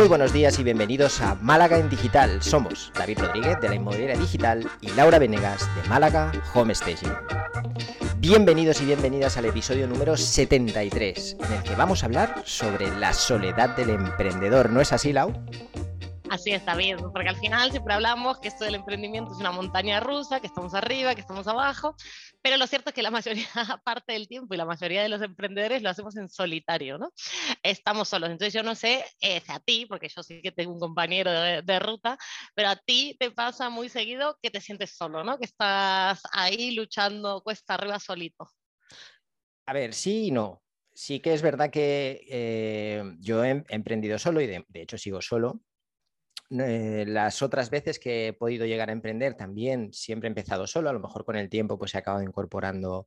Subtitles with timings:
[0.00, 2.42] Muy buenos días y bienvenidos a Málaga en Digital.
[2.42, 7.12] Somos David Rodríguez de la Inmobiliaria Digital y Laura Venegas de Málaga Home Staging.
[8.16, 13.12] Bienvenidos y bienvenidas al episodio número 73, en el que vamos a hablar sobre la
[13.12, 14.70] soledad del emprendedor.
[14.70, 15.34] ¿No es así, Lau?
[16.30, 19.98] Así está bien, porque al final siempre hablamos que esto del emprendimiento es una montaña
[19.98, 21.96] rusa, que estamos arriba, que estamos abajo,
[22.40, 23.48] pero lo cierto es que la mayoría
[23.84, 27.12] parte del tiempo y la mayoría de los emprendedores lo hacemos en solitario, ¿no?
[27.64, 28.30] Estamos solos.
[28.30, 31.78] Entonces yo no sé eh, a ti, porque yo sí que tengo un compañero de,
[31.80, 32.16] ruta,
[32.54, 35.36] pero a ti te pasa muy seguido que te sientes solo, ¿no?
[35.36, 38.48] Que estás ahí luchando cuesta arriba solito.
[39.66, 40.62] A ver, sí y no.
[40.94, 45.60] Sí que es verdad que eh, yo he emprendido solo y de hecho sigo solo,
[46.50, 50.90] eh, las otras veces que he podido llegar a emprender también siempre he empezado solo,
[50.90, 53.06] a lo mejor con el tiempo pues he acabado incorporando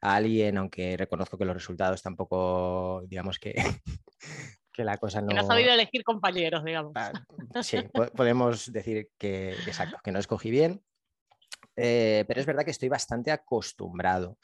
[0.00, 3.54] a alguien, aunque reconozco que los resultados tampoco, digamos que,
[4.72, 5.28] que la cosa no...
[5.28, 6.92] Que no has sabido elegir compañeros, digamos.
[6.94, 7.12] Ah,
[7.62, 7.78] sí,
[8.16, 10.82] podemos decir que, exacto, que no escogí bien,
[11.76, 14.38] eh, pero es verdad que estoy bastante acostumbrado.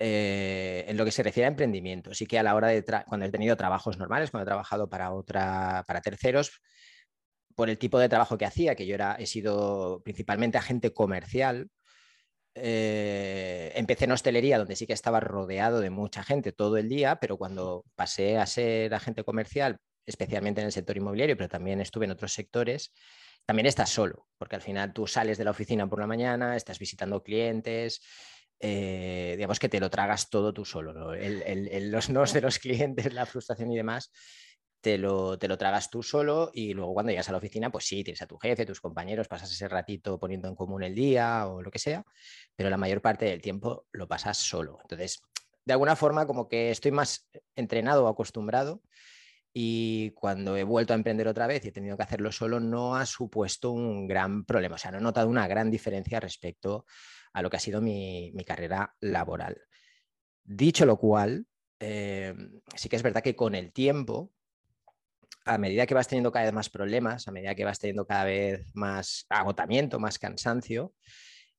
[0.00, 2.14] Eh, en lo que se refiere a emprendimiento.
[2.14, 5.12] Sí que a la hora de, cuando he tenido trabajos normales, cuando he trabajado para,
[5.12, 6.62] otra, para terceros,
[7.58, 11.68] por el tipo de trabajo que hacía, que yo era, he sido principalmente agente comercial,
[12.54, 17.16] eh, empecé en hostelería, donde sí que estaba rodeado de mucha gente todo el día,
[17.16, 22.04] pero cuando pasé a ser agente comercial, especialmente en el sector inmobiliario, pero también estuve
[22.04, 22.92] en otros sectores,
[23.44, 26.78] también estás solo, porque al final tú sales de la oficina por la mañana, estás
[26.78, 28.00] visitando clientes,
[28.60, 33.26] eh, digamos que te lo tragas todo tú solo, los nos de los clientes, la
[33.26, 34.12] frustración y demás,
[34.88, 37.84] te lo, te lo tragas tú solo y luego cuando llegas a la oficina, pues
[37.84, 41.46] sí, tienes a tu jefe, tus compañeros, pasas ese ratito poniendo en común el día
[41.46, 42.06] o lo que sea,
[42.56, 44.78] pero la mayor parte del tiempo lo pasas solo.
[44.80, 45.20] Entonces,
[45.62, 48.80] de alguna forma, como que estoy más entrenado o acostumbrado
[49.52, 52.96] y cuando he vuelto a emprender otra vez y he tenido que hacerlo solo, no
[52.96, 56.86] ha supuesto un gran problema, o sea, no he notado una gran diferencia respecto
[57.34, 59.60] a lo que ha sido mi, mi carrera laboral.
[60.44, 61.46] Dicho lo cual,
[61.78, 62.34] eh,
[62.74, 64.32] sí que es verdad que con el tiempo
[65.44, 68.24] a medida que vas teniendo cada vez más problemas, a medida que vas teniendo cada
[68.24, 70.92] vez más agotamiento, más cansancio,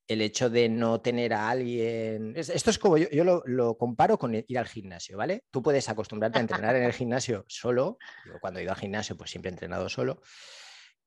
[0.08, 2.34] el hecho de no tener a alguien.
[2.36, 5.44] Esto es como yo, lo, comparo con ir al gimnasio, ¿vale?
[5.52, 7.98] Tú puedes acostumbrarte a entrenar en el gimnasio solo.
[8.26, 10.22] Yo cuando he ido al gimnasio, pues siempre he entrenado solo.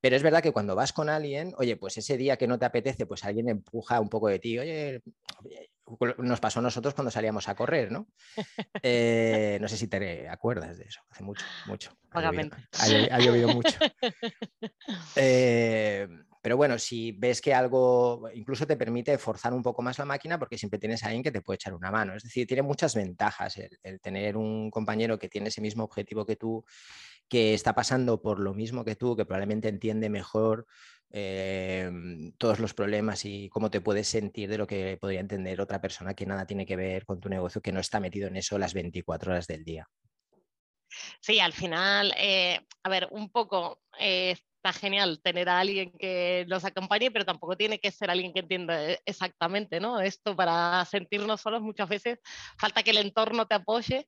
[0.00, 2.64] Pero es verdad que cuando vas con alguien, oye, pues ese día que no te
[2.64, 5.00] apetece, pues alguien empuja un poco de ti, oye,
[6.18, 8.06] nos pasó a nosotros cuando salíamos a correr, ¿no?
[8.82, 11.92] Eh, no sé si te acuerdas de eso, hace mucho, mucho.
[12.80, 13.78] Ha llovido, mucho.
[15.16, 16.08] Eh,
[16.42, 20.38] pero bueno, si ves que algo incluso te permite forzar un poco más la máquina
[20.38, 22.16] porque siempre tienes a alguien que te puede echar una mano.
[22.16, 26.36] Es decir, tiene muchas ventajas el tener un compañero que tiene ese mismo objetivo que
[26.36, 26.64] tú,
[27.28, 30.66] que está pasando por lo mismo que tú, que probablemente entiende mejor
[31.14, 35.78] Em, todos los problemas y cómo te puedes sentir de lo que podría entender otra
[35.78, 38.58] persona que nada tiene que ver con tu negocio, que no está metido en eso
[38.58, 39.90] las 24 horas del día.
[41.20, 46.46] Sí, al final, eh, a ver, un poco eh, está genial tener a alguien que
[46.48, 50.00] nos acompañe, pero tampoco tiene que ser alguien que entienda eh, exactamente, ¿no?
[50.00, 52.20] Esto para sentirnos solos muchas veces
[52.56, 54.06] falta que el entorno te apoye,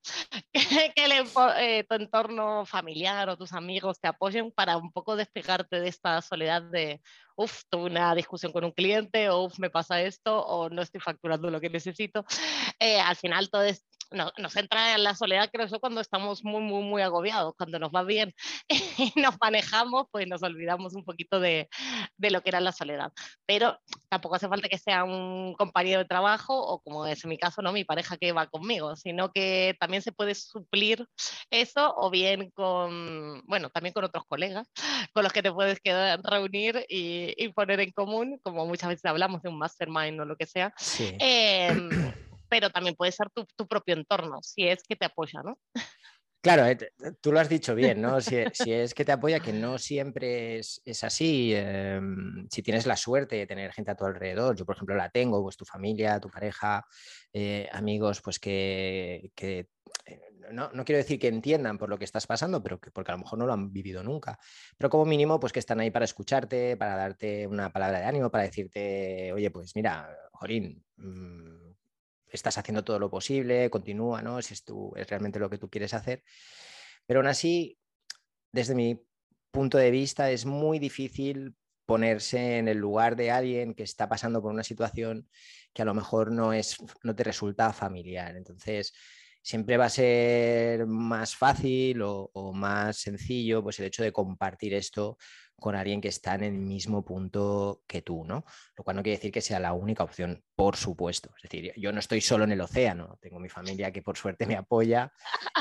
[0.94, 1.12] que el,
[1.58, 6.22] eh, tu entorno familiar o tus amigos te apoyen para un poco despegarte de esta
[6.22, 7.00] soledad de,
[7.36, 11.50] uff, tuve una discusión con un cliente, uff, me pasa esto, o no estoy facturando
[11.50, 12.24] lo que necesito.
[12.78, 16.44] Eh, al final todo es, no, nos entra en la soledad, creo yo, cuando estamos
[16.44, 18.32] muy, muy, muy agobiados, cuando nos va bien
[18.98, 21.68] y nos manejamos, pues nos olvidamos un poquito de,
[22.16, 23.12] de, lo que era la soledad.
[23.46, 27.38] Pero tampoco hace falta que sea un compañero de trabajo o como es en mi
[27.38, 31.06] caso, no mi pareja que va conmigo, sino que también se puede suplir
[31.50, 34.68] eso o bien con, bueno, también con otros colegas
[35.12, 39.04] con los que te puedes quedar, reunir y, y poner en común, como muchas veces
[39.04, 40.72] hablamos de un mastermind o lo que sea.
[40.76, 41.16] Sí.
[41.20, 41.74] Eh,
[42.54, 45.58] pero también puede ser tu, tu, propio entorno, si es que te apoya, ¿no?
[46.40, 46.78] Claro, eh,
[47.20, 48.20] tú lo has dicho bien, ¿no?
[48.20, 51.50] Si, si, es que te apoya, que no siempre es, es así.
[51.52, 52.00] Eh,
[52.48, 55.42] si tienes la suerte de tener gente a tu alrededor, yo por ejemplo la tengo,
[55.42, 56.86] pues tu familia, tu pareja,
[57.32, 59.66] eh, amigos, pues que, que
[60.06, 60.20] eh,
[60.52, 63.14] no, no, quiero decir que entiendan por lo que estás pasando, pero que porque a
[63.14, 64.38] lo mejor no lo han vivido nunca.
[64.78, 68.30] Pero como mínimo, pues que están ahí para escucharte, para darte una palabra de ánimo,
[68.30, 71.63] para decirte, oye, pues mira, Jorín, mmm,
[72.36, 74.42] estás haciendo todo lo posible, continúa, ¿no?
[74.42, 76.22] Si es, tu, es realmente lo que tú quieres hacer.
[77.06, 77.78] Pero aún así,
[78.52, 79.00] desde mi
[79.50, 81.54] punto de vista, es muy difícil
[81.86, 85.28] ponerse en el lugar de alguien que está pasando por una situación
[85.72, 88.36] que a lo mejor no, es, no te resulta familiar.
[88.36, 88.94] Entonces,
[89.42, 94.72] siempre va a ser más fácil o, o, más sencillo pues el hecho de compartir
[94.72, 95.18] esto
[95.58, 98.44] con alguien que está en el mismo punto que tú, ¿no?
[98.76, 101.30] Lo cual no quiere decir que sea la única opción, por supuesto.
[101.36, 104.46] Es decir, yo no estoy solo en el océano, tengo mi familia que por suerte
[104.46, 105.12] me apoya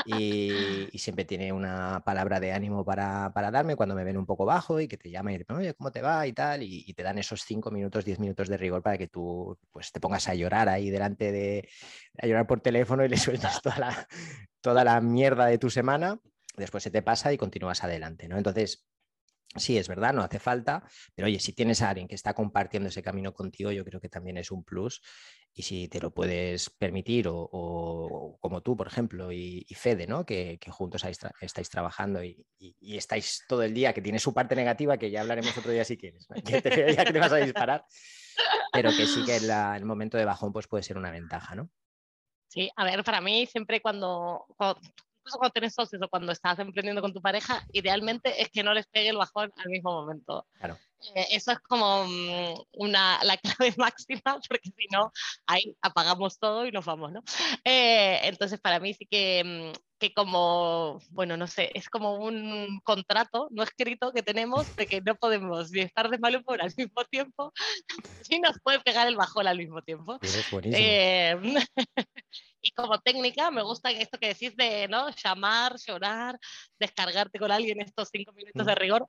[0.04, 4.80] y, siempre tiene una palabra de ánimo para, darme cuando me ven un poco bajo
[4.80, 6.26] y que te llama y te oye, ¿cómo te va?
[6.26, 9.58] y tal, y, te dan esos cinco minutos, diez minutos de rigor para que tú
[9.70, 11.68] pues, te pongas a llorar ahí delante de,
[12.18, 14.08] a llorar por teléfono y le sueltas toda la,
[14.60, 16.18] toda la mierda de tu semana
[16.56, 18.36] después se te pasa y continúas adelante, ¿no?
[18.36, 18.86] Entonces,
[19.56, 20.82] Sí, es verdad, no hace falta,
[21.14, 24.08] pero oye, si tienes a alguien que está compartiendo ese camino contigo, yo creo que
[24.08, 25.00] también es un plus.
[25.52, 30.26] Y si te lo puedes permitir, o, como tú, por ejemplo, y, Fede, ¿no?
[30.26, 31.04] Que, juntos
[31.40, 32.44] estáis trabajando y,
[32.80, 35.96] estáis todo el día, que tiene su parte negativa, que ya hablaremos otro día si
[35.96, 37.84] quieres, que te, vas a disparar,
[38.72, 41.70] pero que sí que el momento de bajón pues puede ser una ventaja, ¿no?
[42.48, 44.46] Sí, a ver, para mí siempre cuando,
[45.24, 48.74] incluso cuando tienes socios o cuando estás emprendiendo con tu pareja, idealmente es que no
[48.74, 50.46] les pegue el bajón al mismo momento.
[50.58, 50.76] Claro.
[51.14, 55.12] Eh, eso es como mm, una, la clave máxima, porque si no,
[55.46, 57.22] ahí apagamos todo y nos vamos, ¿no?
[57.64, 62.80] Eh, entonces, para mí sí que, mm, que como, bueno, no sé, es como un
[62.84, 66.72] contrato no escrito que tenemos de que no podemos ni estar de mal humor al
[66.76, 67.52] mismo tiempo,
[68.30, 70.18] ni nos puede pegar el bajón al mismo tiempo.
[70.22, 71.36] Es eh,
[72.60, 75.10] y como técnica me gusta esto que decís de ¿no?
[75.10, 76.38] llamar, llorar,
[76.78, 79.06] descargarte con alguien estos cinco minutos de rigor.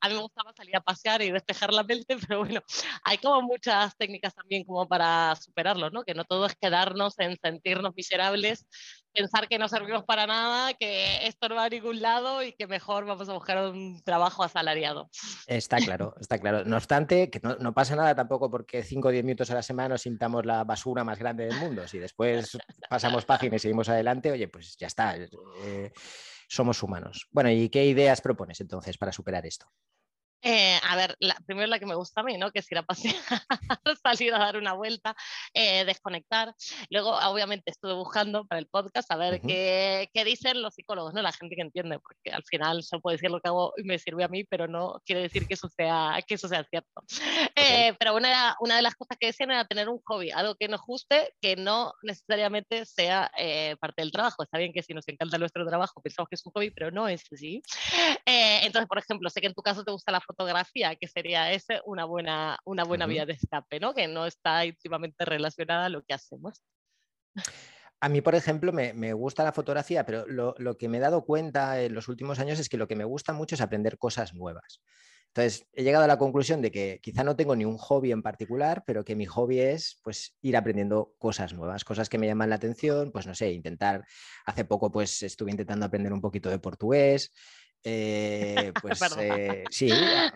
[0.00, 2.60] a mí me gustaba salir a pasear y despejar la mente, pero bueno,
[3.04, 6.04] hay como muchas técnicas también como para superarlo, ¿no?
[6.04, 8.66] Que no todo es quedarnos en sentirnos miserables,
[9.12, 12.66] pensar que no servimos para nada, que esto no va a ningún lado y que
[12.66, 15.08] mejor vamos a buscar un trabajo asalariado.
[15.46, 16.64] Está claro, está claro.
[16.64, 19.90] No obstante, que no, pasa nada tampoco porque 5 o 10 minutos a la semana
[19.90, 21.86] nos sintamos la basura más grande del mundo.
[21.88, 22.58] Si después
[22.90, 25.16] pasamos páginas y seguimos adelante, oye, pues ya está.
[25.16, 25.92] Eh,
[26.48, 27.26] somos humanos.
[27.30, 29.66] Bueno, ¿y qué ideas propones entonces para superar esto?
[30.42, 32.50] Eh, a ver, la, primero la que me gusta a mí, ¿no?
[32.52, 33.16] Que es ir a pasear,
[34.02, 35.16] salir a dar una vuelta,
[35.54, 36.54] eh, desconectar.
[36.90, 41.22] Luego, obviamente, estuve buscando para el podcast a ver qué, qué, dicen los psicólogos, ¿no?
[41.22, 43.98] La gente que entiende, porque al final solo puedo decir lo que hago y me
[43.98, 47.02] sirve a mí, pero no quiere decir que eso sea, que eso sea cierto.
[47.54, 50.68] Eh, pero una, una de las cosas que decían era tener un hobby, algo que
[50.68, 53.30] nos guste, que no necesariamente sea
[53.80, 54.42] parte del trabajo.
[54.42, 57.08] Está bien que si nos encanta nuestro trabajo pensamos que es un hobby, pero no
[57.08, 57.62] es así.
[58.26, 61.80] entonces, por ejemplo, sé que en tu caso te gusta la fotografía, que sería ese
[61.84, 63.94] una buena, una buena vía de escape, ¿no?
[63.94, 66.62] Que no está íntimamente relacionada a lo que hacemos.
[68.00, 71.00] A mí, por ejemplo, me, me gusta la fotografía, pero lo, lo, que me he
[71.00, 73.96] dado cuenta en los últimos años es que lo que me gusta mucho es aprender
[73.96, 74.82] cosas nuevas.
[75.36, 78.22] Entonces, he llegado a la conclusión de que quizá no tengo ni un hobby en
[78.22, 82.48] particular, pero que mi hobby es pues ir aprendiendo cosas nuevas, cosas que me llaman
[82.48, 84.06] la atención, pues no sé, intentar,
[84.46, 87.34] hace poco pues estuve intentando aprender un poquito de portugués,
[87.88, 89.88] eh, pues eh, sí,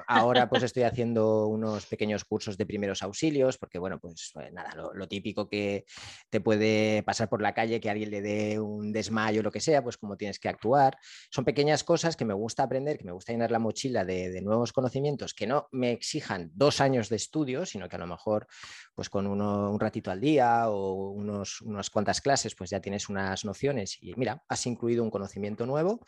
[0.07, 4.71] ahora pues estoy haciendo unos pequeños cursos de primeros auxilios, porque bueno, pues eh, nada,
[4.95, 5.85] lo, típico que
[6.29, 9.59] te puede pasar por la calle, que alguien le dé un desmayo o lo que
[9.59, 10.97] sea, pues como tienes que actuar.
[11.29, 14.73] Son pequeñas cosas que me gusta aprender, que me gusta llenar la mochila de, nuevos
[14.73, 18.47] conocimientos, que no me exijan dos años de estudio, sino que a lo mejor
[18.95, 23.09] pues con uno, un ratito al día o unos, unas cuantas clases, pues ya tienes
[23.09, 26.01] unas nociones y mira, has incluido un conocimiento nuevo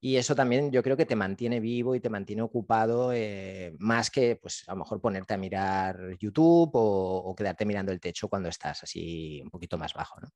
[0.00, 4.10] y eso también yo creo que te mantiene vivo y te mantiene ocupado eh, más
[4.10, 8.48] que pues a lo mejor ponerte a mirar YouTube o, quedarte mirando el techo cuando
[8.48, 10.28] estás así un poquito más bajo, ¿no?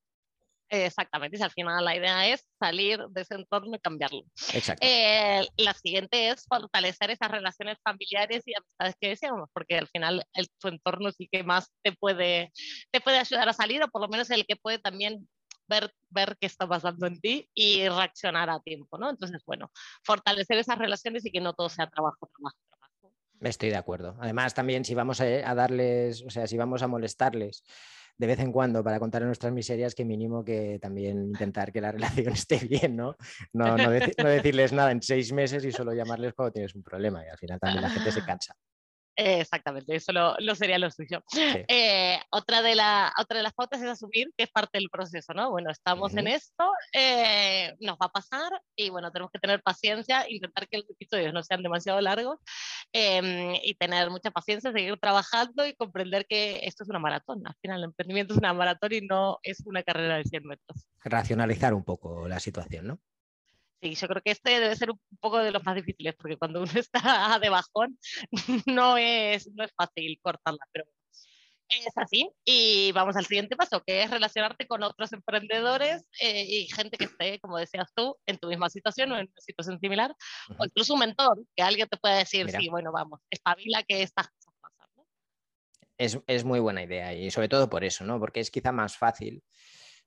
[0.72, 4.22] Exactamente, y al final la idea es salir de ese entorno y cambiarlo.
[4.54, 4.86] Exacto.
[4.86, 10.24] Eh, la siguiente es fortalecer esas relaciones familiares y amistades que decíamos, porque al final
[10.32, 12.52] el, tu entorno sí que más te puede,
[12.92, 15.28] te puede ayudar a salir, o por lo menos el que puede también
[15.70, 19.08] ver, ver qué está pasando en ti y reaccionar a tiempo, ¿no?
[19.08, 19.70] Entonces, bueno,
[20.04, 23.14] fortalecer esas relaciones y que no todo sea trabajo, trabajo, trabajo.
[23.40, 24.16] Estoy de acuerdo.
[24.20, 27.64] Además, también si vamos a, darles, o sea, si vamos a molestarles
[28.18, 31.92] de vez en cuando para contar nuestras miserias, que mínimo que también intentar que la
[31.92, 32.96] relación esté bien.
[32.96, 33.16] No,
[33.54, 37.28] no, no decirles nada en seis meses y solo llamarles cuando tienes un problema y
[37.28, 38.54] al final también la gente se cansa.
[39.16, 41.22] Exactamente, eso lo, sería lo suyo.
[41.68, 45.32] Eh, otra, de la, otra de las pautas es asumir que es parte del proceso,
[45.34, 45.50] ¿no?
[45.50, 50.28] Bueno, estamos en esto, eh, nos va a pasar y bueno, tenemos que tener paciencia,
[50.28, 52.38] intentar que los episodios no sean demasiado largos
[52.92, 57.46] em, y tener mucha paciencia, seguir trabajando y comprender que esto es una maratón.
[57.46, 60.86] Al final, el emprendimiento es una maratón y no es una carrera de 100 metros.
[61.02, 63.00] Racionalizar un poco la situación, ¿no?
[63.82, 66.60] Sí, yo creo que este debe ser un poco de los más difíciles, porque cuando
[66.62, 67.98] uno está de bajón
[68.66, 70.84] no es, no es fácil cortarla, pero
[71.68, 72.28] Es así.
[72.44, 77.04] Y vamos al siguiente paso, que es relacionarte con otros emprendedores eh, y gente que
[77.04, 80.14] esté, como decías tú, en tu misma situación o en una situación similar,
[80.58, 84.28] o incluso un mentor, que alguien te pueda decir, sí, bueno, vamos, espabila que estas
[84.28, 85.06] cosas pasan.
[85.96, 88.18] Es, es, muy buena idea y sobre todo por eso, ¿no?
[88.18, 89.42] Porque es quizá más fácil.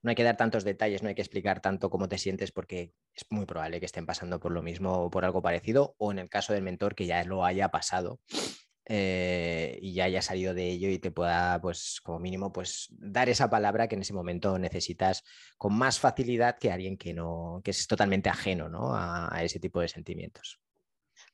[0.04, 2.94] No hay que dar tantos detalles, no hay que explicar tanto cómo te sientes porque
[3.16, 6.20] es muy probable que estén pasando por lo mismo o por algo parecido o en
[6.20, 8.20] el caso del mentor que ya lo haya pasado
[8.86, 13.30] eh, y ya haya salido de ello y te pueda, pues, como mínimo, pues, dar
[13.30, 15.24] esa palabra que en ese momento necesitas
[15.58, 18.94] con más facilidad que alguien que no, que es totalmente ajeno ¿no?
[18.94, 20.60] a ese tipo de sentimientos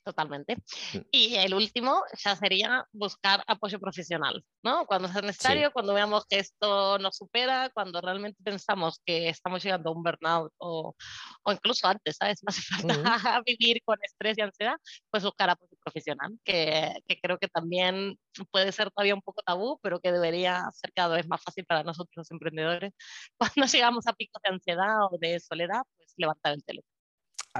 [0.10, 0.56] totalmente.
[0.94, 0.98] Mm.
[1.12, 4.86] Y el último ya sería buscar apoyo profesional, ¿no?
[4.86, 9.90] Cuando sea necesario, cuando veamos que esto nos supera, cuando realmente pensamos que estamos llegando
[9.90, 10.96] a un burnout o,
[11.44, 12.42] o incluso antes, ¿sabes?
[12.50, 14.76] No hace falta vivir con estrés y ansiedad,
[15.12, 18.18] pues buscar apoyo profesional, que, que, creo que también
[18.52, 21.84] puede ser todavía un poco tabú, pero que debería ser cada vez más fácil para
[21.84, 22.94] nosotros los emprendedores.
[23.38, 26.99] Cuando llegamos a picos de ansiedad o de soledad, pues levantar el teléfono.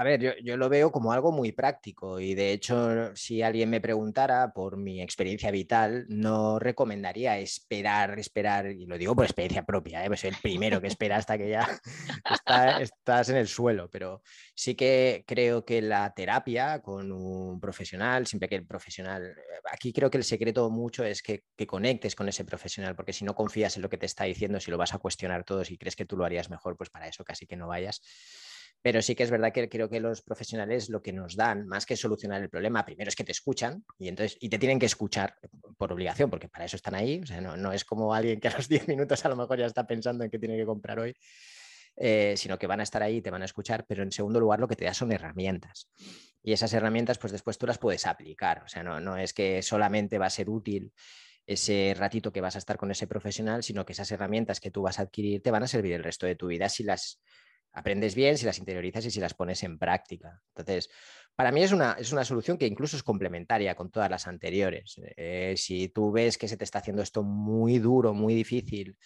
[0.00, 3.82] A ver, yo, lo veo como algo muy práctico y de hecho, si alguien me
[3.82, 10.02] preguntara por mi experiencia vital, no recomendaría esperar, esperar, y lo digo por experiencia propia,
[10.02, 10.06] ¿eh?
[10.06, 11.68] pues soy el primero que espera hasta que ya
[12.80, 14.22] estás en el suelo, pero
[14.54, 19.34] sí que creo que la terapia con un profesional, siempre que el profesional,
[19.70, 23.26] aquí creo que el secreto mucho es que, que conectes con ese profesional, porque si
[23.26, 25.76] no confías en lo que te está diciendo, si lo vas a cuestionar todo, si
[25.76, 28.00] crees que tú lo harías mejor, pues para eso casi que no vayas.
[28.82, 31.84] Pero sí que es verdad que creo que los profesionales lo que nos dan, más
[31.84, 34.86] que solucionar el problema, primero es que te escuchan y, entonces, y te tienen que
[34.86, 35.36] escuchar
[35.76, 37.20] por obligación, porque para eso están ahí.
[37.22, 39.66] O sea, no, es como alguien que a los 10 minutos a lo mejor ya
[39.66, 41.14] está pensando en qué tiene que comprar hoy,
[41.96, 43.84] eh, sino que van a estar ahí y te van a escuchar.
[43.86, 45.90] Pero en segundo lugar, lo que te da son herramientas.
[46.42, 48.62] Y esas herramientas, pues después tú las puedes aplicar.
[48.64, 50.92] O sea, no, no es que solamente va a ser útil
[51.46, 54.82] ese ratito que vas a estar con ese profesional, sino que esas herramientas que tú
[54.82, 57.20] vas a adquirir te van a servir el resto de tu vida si las
[57.72, 60.42] aprendes bien, si las interiorizas y si las pones en práctica.
[60.48, 60.90] Entonces,
[61.34, 65.00] para mí es una, es una solución que incluso es complementaria con todas las anteriores.
[65.16, 68.96] Eh, si tú ves que se te está haciendo esto muy duro, muy difícil,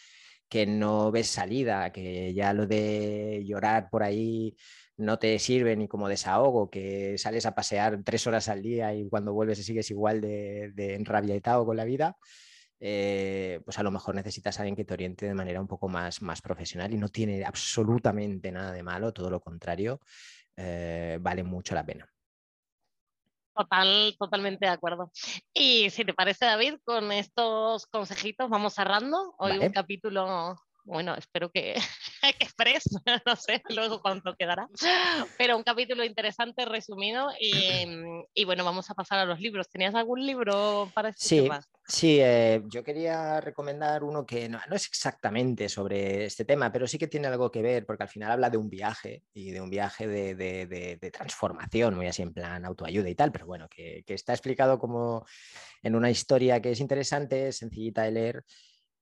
[0.48, 4.56] que no ves salida, que ya lo de llorar por ahí
[4.96, 9.08] no te sirve ni como desahogo, que sales a pasear tres horas al día y
[9.08, 12.16] cuando vuelves sigues igual de, de con la vida,
[12.80, 15.88] eh, pues a lo mejor necesitas a alguien que te oriente de manera un poco
[15.88, 20.00] más, más profesional y no tiene absolutamente nada de malo, todo lo contrario,
[20.56, 22.08] eh, vale mucho la pena.
[23.54, 25.12] Total, totalmente de acuerdo.
[25.52, 31.50] Y si te parece, David, con estos consejitos vamos cerrando hoy un capítulo bueno, espero
[31.50, 31.74] que,
[32.38, 32.84] que express,
[33.26, 34.68] no sé luego cuánto quedará,
[35.38, 39.68] pero un capítulo interesante, resumido, y, bueno, vamos a pasar a los libros.
[39.68, 41.48] ¿Tenías algún libro para este sí,
[41.86, 46.96] Sí, eh, yo quería recomendar uno que no, es exactamente sobre este tema, pero sí
[46.96, 49.68] que tiene algo que ver, porque al final habla de un viaje y de un
[49.68, 54.14] viaje de, de, transformación, muy así en plan autoayuda y tal, pero bueno, que, que
[54.14, 55.26] está explicado como
[55.82, 58.44] en una historia que es interesante, sencillita de leer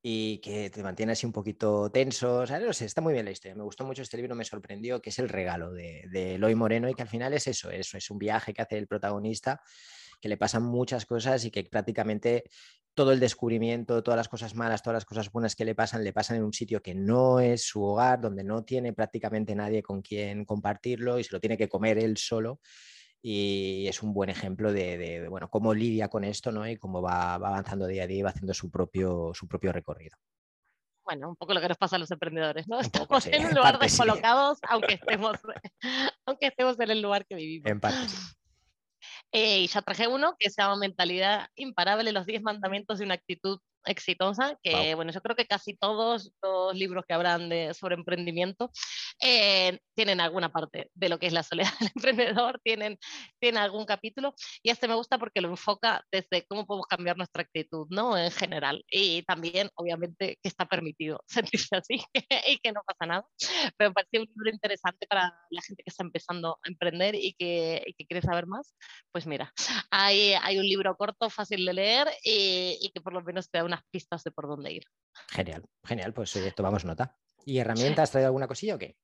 [0.02, 2.40] y que te mantiene así un poquito tenso.
[2.40, 3.54] O sea, no sé, está muy bien la historia.
[3.54, 6.88] Me gustó mucho este libro, me sorprendió, que es El regalo de, de Eloy Moreno
[6.88, 9.60] y que al final es eso, eso, es un viaje que hace el protagonista,
[10.20, 12.44] que le pasan muchas cosas y que prácticamente
[12.94, 16.12] todo el descubrimiento, todas las cosas malas, todas las cosas buenas que le pasan, le
[16.12, 20.02] pasan en un sitio que no es su hogar, donde no tiene prácticamente nadie con
[20.02, 22.60] quien compartirlo y se lo tiene que comer él solo
[23.22, 26.66] y es un buen ejemplo de, bueno, cómo lidia con esto ¿no?
[26.68, 30.16] y cómo va, avanzando día a día y va haciendo su propio, su propio recorrido.
[31.04, 32.80] Bueno, un poco lo que nos pasa a los emprendedores, ¿no?
[32.80, 35.36] Estamos en un lugar descolocados, aunque, estemos,
[36.26, 37.70] aunque estemos en el lugar que vivimos.
[37.70, 38.06] En parte
[39.32, 43.14] eh, y ya traje uno que se llama Mentalidad Imparable, los 10 mandamientos de una
[43.14, 47.94] actitud exitosa, que bueno, yo creo que casi todos los libros que hablan de, sobre
[47.94, 48.70] emprendimiento
[49.22, 52.98] eh, tienen alguna parte de lo que es la soledad del emprendedor, tienen,
[53.40, 57.42] tienen algún capítulo, y este me gusta porque lo enfoca desde cómo podemos cambiar nuestra
[57.42, 58.16] actitud, ¿no?
[58.16, 62.02] En general, y también, obviamente, que está permitido sentirse así
[62.48, 63.26] y que no pasa nada,
[63.76, 67.34] pero me pareció un libro interesante para la gente que está empezando a emprender y
[67.34, 68.74] que, y que quiere saber más,
[69.12, 69.52] pues mira,
[69.90, 73.58] hay, hay un libro corto, fácil de leer y, y que por lo menos te
[73.58, 74.84] da una unas pistas de por dónde ir.
[75.28, 77.16] Genial, genial, pues tomamos nota.
[77.44, 78.04] ¿Y herramientas?
[78.04, 78.96] ¿Has traído alguna cosilla o qué?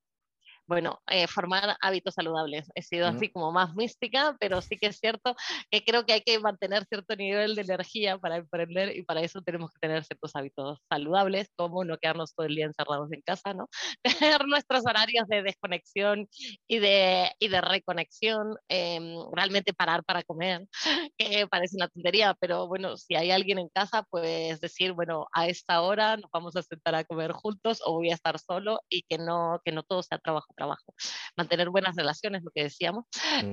[0.69, 2.71] Bueno, eh, formar hábitos saludables.
[2.75, 5.35] He sido así como más mística, pero sí que es cierto
[5.71, 9.41] que creo que hay que mantener cierto nivel de energía para emprender y para eso
[9.41, 13.55] tenemos que tener ciertos hábitos saludables, como no quedarnos todo el día encerrados en casa,
[13.55, 13.69] ¿no?
[14.31, 16.29] Tener nuestros horarios de desconexión
[16.69, 20.67] y de, y de reconexión, em, realmente parar para comer,
[21.19, 25.47] que parece una tontería, pero bueno, si hay alguien en casa, pues decir, bueno, a
[25.49, 29.03] esta hora nos vamos a sentar a comer juntos o voy a estar solo y
[29.03, 30.95] que no, que no todo sea trabajo, trabajo.
[31.37, 33.05] Mantener buenas relaciones, lo que decíamos,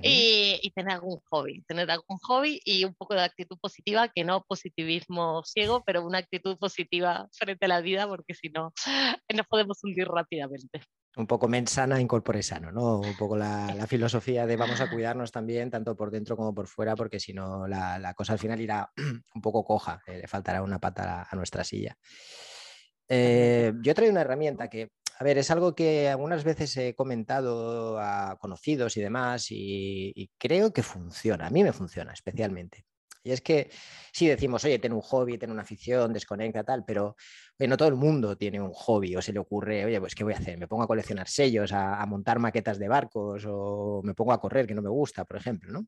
[0.02, 4.24] y, y, tener algún hobby, tener algún hobby y un poco de actitud positiva, que
[4.24, 8.74] no positivismo ciego, pero una actitud positiva frente a la vida, porque si no,
[9.34, 10.82] nos podemos hundir rápidamente
[11.18, 13.00] un poco mensana, incorpore sano, ¿no?
[13.00, 16.96] Un poco la, filosofía de vamos a cuidarnos también, tanto por dentro como por fuera,
[16.96, 18.92] porque si no la, cosa al final irá
[19.36, 21.98] un poco coja, eh, le faltará una pata a, nuestra silla.
[23.08, 28.00] Eh, yo traigo una herramienta que, a ver, es algo que algunas veces he comentado
[28.00, 32.86] a conocidos y demás y creo que funciona, a mí me funciona especialmente.
[33.26, 33.72] Y es que
[34.14, 37.16] si decimos, oye, ten un hobby, ten una afición, desconecta, tal, pero
[37.58, 40.34] no todo el mundo tiene un hobby o se le ocurre, oye, pues ¿qué voy
[40.34, 40.60] a hacer?
[40.60, 44.68] ¿Me pongo a coleccionar sellos, a, montar maquetas de barcos o me pongo a correr,
[44.68, 45.88] que no me gusta, por ejemplo, ¿no?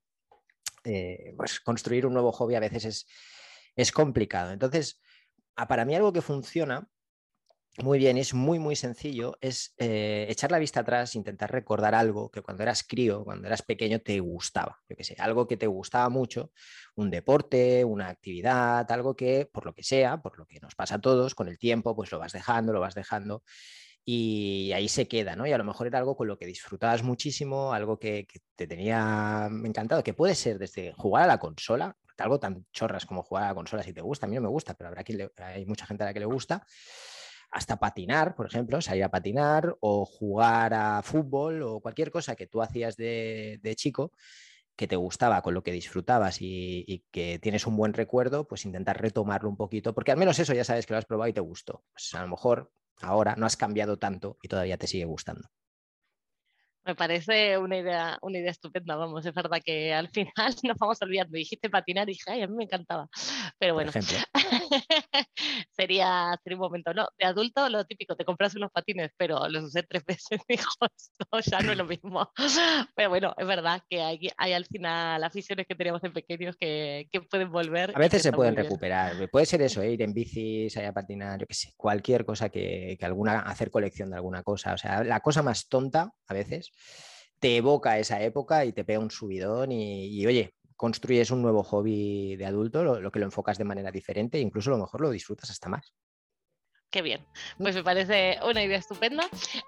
[0.84, 3.07] Eh, pues construir un nuevo hobby a veces es,
[3.75, 4.51] es complicado.
[4.51, 5.00] Entonces,
[5.67, 6.89] para mí algo que funciona
[7.84, 12.31] muy bien, es muy, muy sencillo, es eh, echar la vista atrás, intentar recordar algo
[12.31, 14.79] que cuando eras crío, cuando eras pequeño, te gustaba.
[14.89, 16.51] Yo qué sé, algo que te gustaba mucho,
[16.96, 20.96] un deporte, una actividad, algo que, por lo que sea, por lo que nos pasa
[20.96, 23.43] a todos, con el tiempo, pues lo vas dejando, lo vas dejando
[24.03, 25.46] y ahí se queda, ¿no?
[25.46, 29.50] Y a lo mejor era algo con lo que disfrutabas muchísimo, algo que, te tenía
[29.65, 33.48] encantado, que puede ser desde jugar a la consola, algo tan chorras como jugar a
[33.50, 35.86] la consola si te gusta, a mí no me gusta, pero habrá quien hay mucha
[35.86, 36.65] gente a la que le gusta
[37.51, 42.48] hasta patinar, por ejemplo, salir a patinar o jugar a fútbol o cualquier cosa que
[42.48, 44.12] tú hacías de, chico
[44.75, 49.01] que te gustaba, con lo que disfrutabas y, que tienes un buen recuerdo, pues intentar
[49.01, 51.42] retomarlo un poquito, porque al menos eso ya sabes que lo has probado y te
[51.42, 51.84] gustó.
[51.92, 55.50] Pues a lo mejor ahora no has cambiado tanto y todavía te sigue gustando.
[56.88, 61.01] Me parece una idea, una idea estupenda, vamos, es verdad que al final nos vamos
[61.01, 63.10] a olvidar, me dijiste patinar y dije, ay, a mí me encantaba,
[63.60, 63.91] pero bueno,
[65.75, 67.10] sería, sería un momento, ¿no?
[67.17, 71.39] De adulto lo típico, te compras unos patines, pero los usé tres veces, dijo, no,
[71.41, 72.31] ya no es lo mismo,
[72.96, 77.09] pero bueno, es verdad que hay, hay al final aficiones que teníamos en pequeños que,
[77.11, 77.92] que pueden volver.
[77.96, 79.92] A veces se pueden recuperar, puede ser eso, ¿eh?
[79.92, 83.72] ir en bici, salir a patinar, yo qué sé, cualquier cosa que, que alguna, hacer
[83.72, 86.72] colección de alguna cosa, o sea, la cosa más tonta a veces
[87.40, 92.35] te evoca esa época y te pega un subidón y, oye, construyes un nuevo hobby
[92.35, 95.09] de adulto, lo, que lo enfocas de manera diferente e incluso a lo mejor lo
[95.09, 95.94] disfrutas hasta más.
[96.90, 97.25] Qué bien,
[97.57, 99.25] pues me parece una idea estupenda.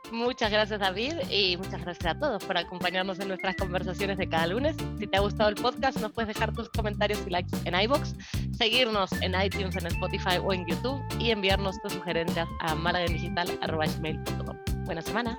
[0.10, 4.48] Muchas gracias David y muchas gracias a todos por acompañarnos en nuestras conversaciones de cada
[4.48, 4.78] lunes.
[4.98, 8.16] Si te ha gustado el podcast nos puedes dejar tus comentarios y likes en iBox,
[8.58, 14.58] seguirnos en iTunes, en Spotify o en YouTube y enviarnos tus sugerencias a malagendigital.com.
[14.86, 15.38] Buena semana.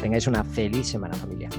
[0.00, 1.50] Tengáis una feliz semana familia.